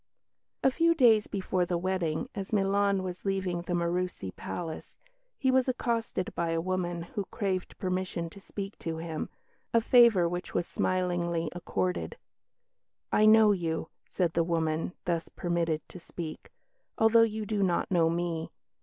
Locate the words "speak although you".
15.99-17.45